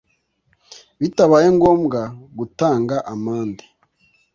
[0.99, 2.01] bitabaye ngombwa
[2.37, 3.65] gutanga amande